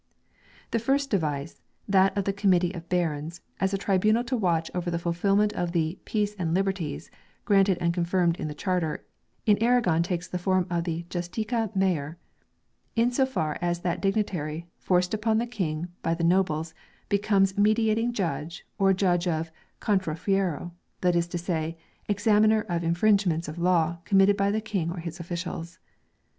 The 0.71 0.79
first 0.79 1.11
device, 1.11 1.61
that 1.87 2.17
of 2.17 2.23
the 2.25 2.33
committee 2.33 2.73
of 2.73 2.89
barons, 2.89 3.39
as 3.59 3.71
a 3.71 3.77
tribunal 3.77 4.23
to 4.23 4.35
watch 4.35 4.71
over 4.73 4.89
the 4.89 4.97
fulfilment 4.97 5.53
of 5.53 5.73
the" 5.73 5.99
peace 6.05 6.35
and 6.39 6.55
liberties" 6.55 7.11
granted 7.45 7.77
and 7.79 7.93
confirmed 7.93 8.37
in 8.39 8.47
the 8.47 8.55
Charter, 8.55 9.05
in 9.45 9.61
Aragon 9.61 10.01
takes 10.01 10.27
the 10.27 10.39
form 10.39 10.65
of 10.71 10.85
the 10.85 11.05
"Justicia 11.11 11.69
Mayor," 11.75 12.17
in 12.95 13.11
so 13.11 13.27
far 13.27 13.59
as 13.61 13.81
that 13.81 14.01
dignitary, 14.01 14.65
forced 14.79 15.13
upon 15.13 15.37
the 15.37 15.45
King 15.45 15.89
by 16.01 16.15
the 16.15 16.23
nobles, 16.23 16.73
becomes 17.07 17.55
mediating 17.55 18.11
judge 18.11 18.65
or 18.79 18.93
judge 18.93 19.27
of 19.27 19.51
*' 19.65 19.79
contrafuero," 19.83 20.71
that 21.01 21.15
is 21.15 21.27
to 21.27 21.37
say, 21.37 21.77
examiner 22.09 22.61
of 22.67 22.83
infringe 22.83 23.27
ments 23.27 23.47
of 23.47 23.59
law 23.59 23.99
committed 24.05 24.35
by 24.35 24.49
the 24.49 24.61
King 24.61 24.89
or 24.91 24.97
his 24.97 25.19
officials. 25.19 25.77